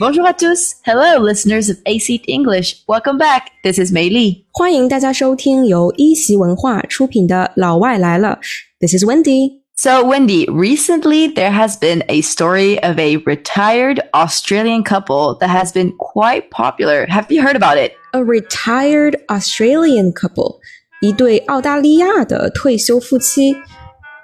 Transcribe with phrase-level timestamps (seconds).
[0.00, 0.74] Bonjour à tous.
[0.84, 2.82] Hello, listeners of AC English.
[2.88, 3.50] Welcome back.
[3.62, 4.44] This is Mei Li.
[4.50, 8.40] 欢迎大家收听由一席文化出品的《老外来了》。
[8.80, 9.60] This is Wendi.
[9.76, 15.70] So, Wendi, recently there has been a story of a retired Australian couple that has
[15.72, 17.06] been quite popular.
[17.06, 17.92] Have you heard about it?
[18.12, 20.58] A retired Australian couple.
[21.00, 23.54] 一对澳大利亚的退休夫妻。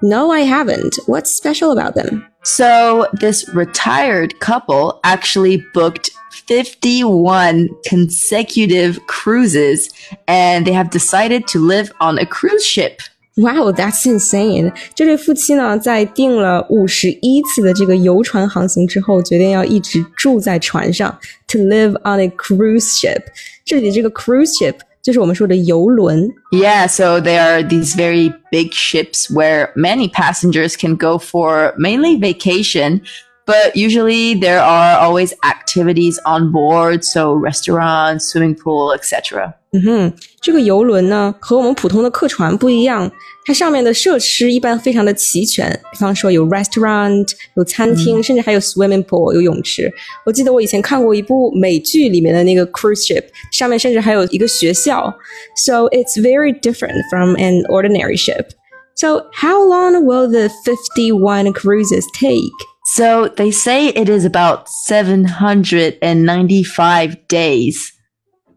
[0.03, 0.97] No, I haven't.
[1.07, 2.25] What's special about them?
[2.43, 6.11] So, this retired couple actually booked
[6.47, 9.89] 51 consecutive cruises
[10.27, 13.01] and they have decided to live on a cruise ship.
[13.35, 14.73] Wow, that's insane！
[14.95, 23.21] 这对夫妻呢，在订了五十一次的这个游船航行之后，决定要一直住在船上，to live on a cruise ship。
[23.63, 26.29] 这里的这个 cruise ship 就是我们说的游轮。
[26.51, 33.01] Yeah, so they are these very big ships where many passengers can go for mainly vacation,
[33.45, 39.55] but usually there are always activities on board, so restaurants, swimming pool, etc.
[39.73, 43.11] 嗯哼，这个游轮呢和我们普通的客船不一样，
[43.45, 49.93] 它上面的设施一般非常的齐全，比方说有 restaurant，有餐厅，甚至还有 swimming pool，有泳池。
[50.25, 55.13] 我记得我以前看过一部美剧里面的那个 cruise ship，上面甚至还有一个学校。
[55.55, 58.47] So it's very different from an ordinary ship.
[58.95, 62.51] So how long will the 51 cruises take?
[62.95, 67.91] So they say it is about 795 days.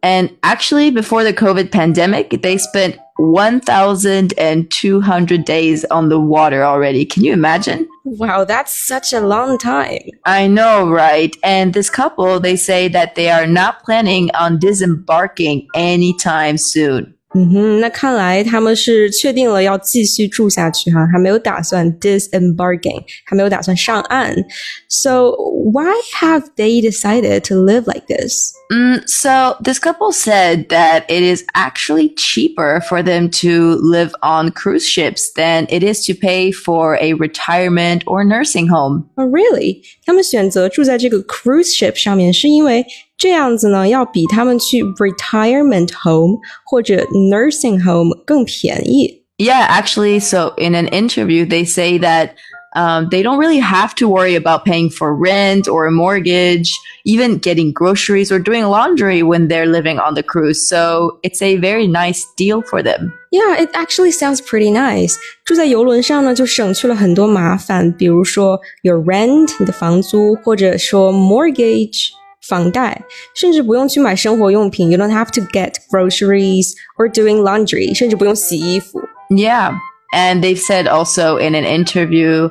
[0.04, 7.06] And actually, before the COVID pandemic, they spent 1,200 days on the water already.
[7.06, 7.88] Can you imagine?
[8.06, 10.02] Wow, that's such a long time.
[10.26, 11.36] I know, right?
[11.44, 17.16] And this couple, they say that they are not planning on disembarking anytime soon.
[17.37, 24.37] 嗯哼，那看来他们是确定了要继续住下去哈，还没有打算 disembarking，还没有打算上岸。
[24.91, 25.31] So
[25.73, 28.53] why have they decided to live like this?
[28.71, 34.51] Mm, so this couple said that it is actually cheaper for them to live on
[34.51, 39.05] cruise ships than it is to pay for a retirement or nursing home.
[39.17, 39.83] Oh, really?
[40.05, 42.85] 他们选择住在这个 cruise ship 上面，是因为
[43.17, 49.23] 这样子呢，要比他们去 retirement home 或者 nursing home 更便宜。
[49.39, 52.35] Yeah, actually, so in an interview, they say that
[52.75, 56.71] um, they don't really have to worry about paying for rent or a mortgage,
[57.05, 60.67] even getting groceries or doing laundry when they're living on the cruise.
[60.69, 63.13] So it's a very nice deal for them.
[63.31, 65.17] Yeah, it actually sounds pretty nice.
[65.45, 72.11] 住在游轮上呢，就省去了很多麻烦，比如说 your rent 你的房租，或者说 mortgage
[72.47, 73.05] 房贷，
[73.35, 74.91] 甚至不用去买生活用品。
[74.91, 79.01] You don't have to get groceries or doing laundry，甚至不用洗衣服。
[79.31, 79.75] Yeah,
[80.13, 82.51] and they've said also in an interview.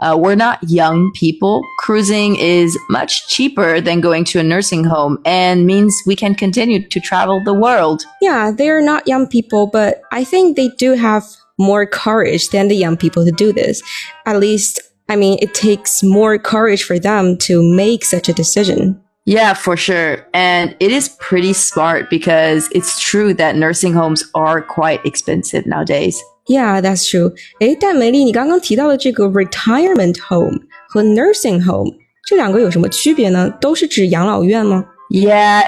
[0.00, 1.60] Uh, we're not young people.
[1.78, 6.80] Cruising is much cheaper than going to a nursing home and means we can continue
[6.88, 8.02] to travel the world.
[8.20, 11.22] Yeah, they're not young people, but I think they do have
[11.56, 13.80] more courage than the young people to do this.
[14.26, 19.00] At least, I mean, it takes more courage for them to make such a decision.
[19.27, 20.25] Yeah, for sure.
[20.33, 26.17] And it is pretty smart because it's true that nursing homes are quite expensive nowadays.
[26.47, 27.33] Yeah, that's true.
[27.59, 31.93] Eh, 诶，但梅莉，你刚刚提到的这个 retirement home 和 nursing home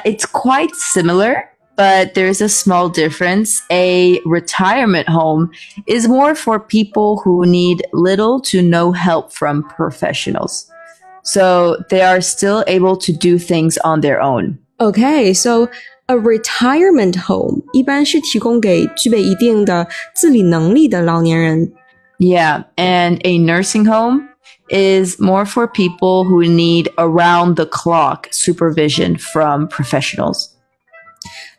[0.06, 1.44] it's quite similar.
[1.76, 3.62] But there's a small difference.
[3.70, 5.50] A retirement home
[5.86, 10.66] is more for people who need little to no help from professionals.
[11.29, 14.59] So they are still able to do things on their own.
[14.79, 15.69] Okay, so
[16.07, 21.73] a retirement home 一般是提供给具备一定的自理能力的老年人。
[22.19, 24.29] Yeah, and a nursing home
[24.69, 30.49] is more for people who need around the clock supervision from professionals.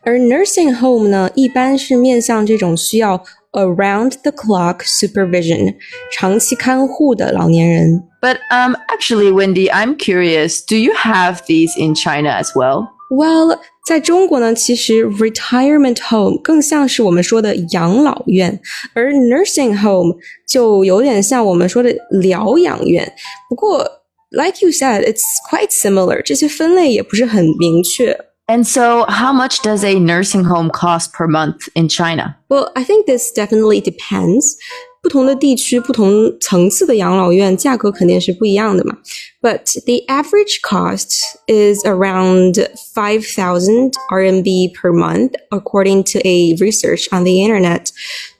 [0.02, 5.75] 而 nursing home 呢，一般是面向这种需要 around-the-clock supervision，
[6.11, 8.03] 长期看护的老年人。
[8.21, 10.63] But um, actually, Wendi, I'm curious.
[10.65, 12.87] Do you have these in China as well?
[13.09, 18.61] Well，在中国呢，其实 retirement home 更像是我们说的养老院，
[18.93, 20.15] 而 nursing home
[20.47, 23.11] 就有点像我们说的疗养院。
[23.49, 23.85] 不过
[24.29, 26.21] ，like you said, it's quite similar.
[26.21, 28.17] 这些分类也不是很明确。
[28.50, 32.36] And so, how much does a nursing home cost per month in China?
[32.48, 34.56] Well, I think this definitely depends.
[35.02, 38.96] 不同的地区、不同层次的养老院价格肯定是不一样的嘛。
[39.40, 47.40] But the average cost is around 5,000 RMB per month, according to a research on the
[47.44, 47.90] internet.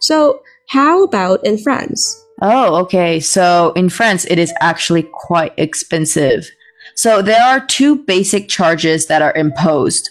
[0.01, 2.17] So, how about in France?
[2.43, 3.21] Oh, okay.
[3.21, 6.51] So in France, it is actually quite expensive.
[6.95, 10.05] So there are two basic charges that are imposed.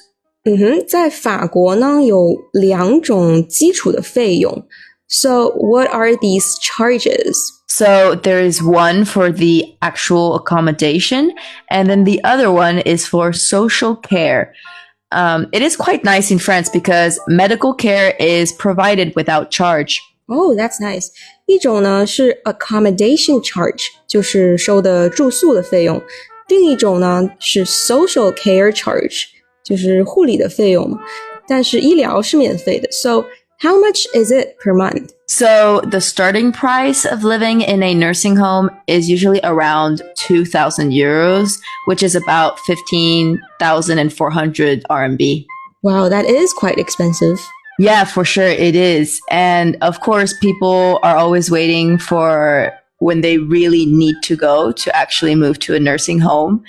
[0.43, 4.67] 嗯哼，在法国呢有两种基础的费用。
[5.07, 7.35] So what are these charges?
[7.67, 11.31] So there is one for the actual accommodation,
[11.69, 14.53] and then the other one is for social care.
[15.11, 19.99] Um, it is quite nice in France because medical care is provided without charge.
[20.27, 21.09] Oh, that's nice.
[21.45, 25.99] 一种呢是 accommodation charge，就是收的住宿的费用；
[26.49, 29.23] 另一种呢是 social care charge，
[29.63, 30.99] 就是护理的费用嘛。
[31.47, 32.87] 但是医疗是免费的。
[32.91, 33.25] So
[33.61, 35.09] how much is it per month?
[35.27, 41.57] So the starting price of living in a nursing home is usually around 2,000 euros,
[41.87, 45.45] which is about 15,400 RMB.
[45.81, 47.39] Wow, that is quite expensive.
[47.79, 49.19] Yeah, for sure it is.
[49.29, 54.95] And of course, people are always waiting for when they really need to go to
[54.95, 56.63] actually move to a nursing home.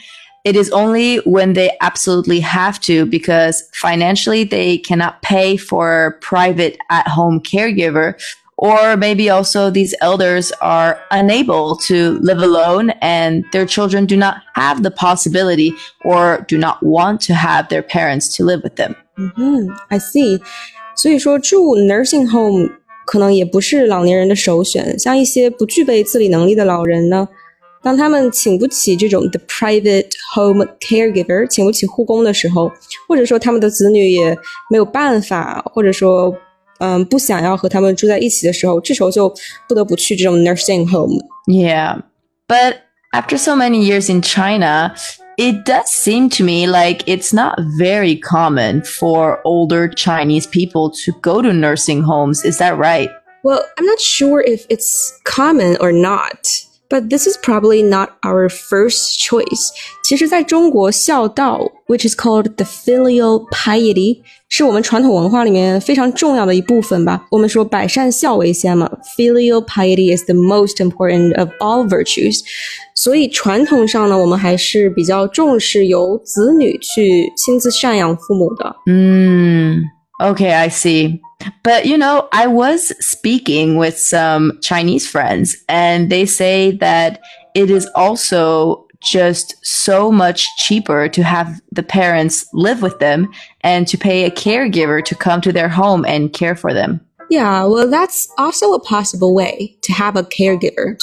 [0.44, 6.78] It is only when they absolutely have to because financially they cannot pay for private
[6.88, 8.14] at home caregiver
[8.58, 14.42] or maybe also these elders are unable to live alone and their children do not
[14.54, 15.72] have the possibility
[16.04, 18.96] or do not want to have their parents to live with them.
[19.18, 20.40] Mm-hmm, I see.
[20.96, 22.70] 所以说住 nursing home
[23.11, 27.27] 可能也不是老年人的首选，像一些不具备自理能力的老人呢，
[27.83, 32.71] 当他们请不起这种 the private home caregiver，请不起护工的时候，
[33.09, 34.33] 或者说他们的子女也
[34.69, 36.33] 没有办法，或者说
[36.79, 39.27] 嗯不想要和他们住在一起的时候，这时候就
[39.67, 41.19] 不得不去这种 nursing home。
[41.47, 42.03] Yeah.
[42.47, 42.75] But
[43.11, 44.93] after so many years in China,
[45.40, 51.12] it does seem to me like it's not very common for older Chinese people to
[51.20, 52.44] go to nursing homes.
[52.44, 53.10] Is that right?
[53.42, 56.46] Well, I'm not sure if it's common or not.
[56.88, 59.72] But this is probably not our first choice.
[60.04, 67.26] 其实，在中国，孝道 ，which is called the filial piety，是我们传统文化里面非常重要的一部分吧。
[67.30, 72.40] 我们说百善孝为先嘛，filial piety is the most important of all virtues。
[72.94, 78.76] 所以传统上呢，我们还是比较重视由子女去亲自赡养父母的。
[78.86, 79.82] Hmm.
[80.18, 81.20] Okay, I see.
[81.62, 87.18] But you know, I was speaking with some Chinese friends and they say that
[87.52, 93.31] it is also just so much cheaper to have the parents live with them
[93.61, 97.01] and to pay a caregiver to come to their home and care for them.
[97.31, 100.99] Yeah, well, that's also a possible way to have a caregiver.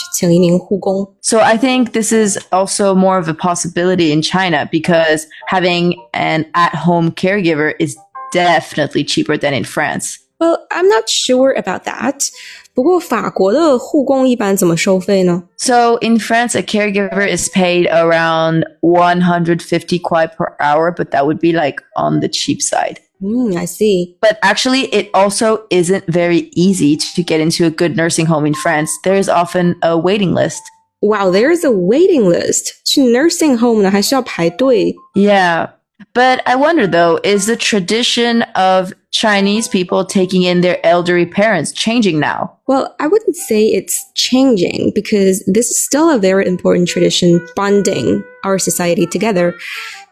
[1.23, 6.45] So I think this is also more of a possibility in China because having an
[6.55, 7.97] at home caregiver is
[8.31, 10.19] definitely cheaper than in France.
[10.39, 12.31] Well, I'm not sure about that.
[12.78, 15.44] 不过法国的护工一般怎么收费呢？
[15.58, 21.40] So in France, a caregiver is paid around 150 kwai per hour, but that would
[21.40, 22.98] be like on the cheap side.
[23.22, 24.18] 嗯，I see.
[24.20, 28.54] But actually, it also isn't very easy to get into a good nursing home in
[28.54, 28.90] France.
[29.04, 30.62] There is often a waiting list.
[31.02, 32.74] Wow, there's a waiting list.
[32.86, 34.96] 去 nursing home 呢还需要排队。
[35.16, 35.70] Yeah.
[36.14, 41.72] But I wonder though, is the tradition of Chinese people taking in their elderly parents
[41.72, 42.58] changing now?
[42.66, 48.24] Well, I wouldn't say it's changing because this is still a very important tradition bonding
[48.44, 49.54] our society together.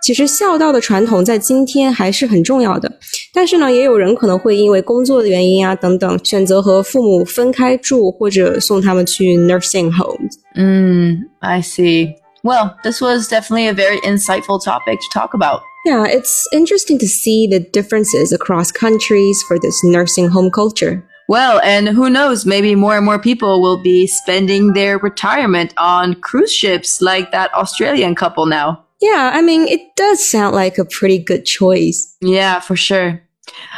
[0.03, 2.91] 其实孝道的传统在今天还是很重要的，
[3.33, 10.31] 但是呢，也有人可能会因为工作的原因啊等等，选择和父母分开住，或者送他们去 nursing homes。
[10.55, 12.15] Mm, I see.
[12.43, 15.61] Well, this was definitely a very insightful topic to talk about.
[15.86, 21.08] Yeah, it's interesting to see the differences across countries for this nursing home culture.
[21.28, 26.14] Well, and who knows, maybe more and more people will be spending their retirement on
[26.14, 28.84] cruise ships like that Australian couple now.
[29.00, 32.16] Yeah, I mean, it does sound like a pretty good choice.
[32.20, 33.22] Yeah, for sure.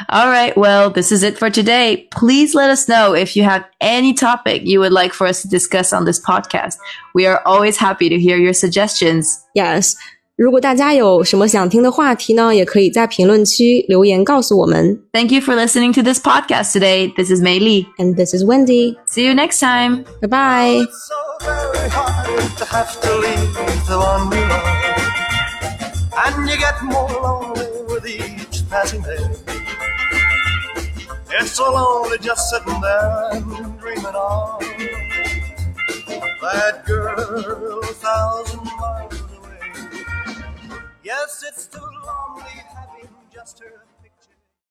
[0.08, 2.08] All right, well, this is it for today.
[2.10, 5.48] Please let us know if you have any topic you would like for us to
[5.48, 6.78] discuss on this podcast.
[7.14, 9.44] We are always happy to hear your suggestions.
[9.54, 9.94] Yes.
[10.38, 15.02] 如果大家有什么想听的话题呢，也可以在评论区留言告诉我们。
[15.12, 17.12] Thank you for listening to this podcast today.
[17.16, 18.94] This is Mei Li and this is Wendi.
[19.08, 20.04] See you next time.
[20.20, 20.86] Bye bye.
[26.14, 29.18] And you get more lonely with each passing day.
[31.32, 33.42] It's so lonely just sitting there and
[33.80, 34.04] dreaming
[36.42, 38.87] that girl a thousand miles.
[41.08, 43.82] Yes, it's too lonely having just her